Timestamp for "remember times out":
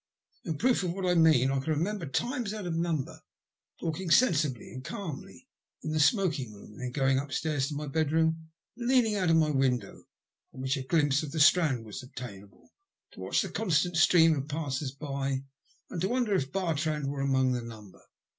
1.73-2.65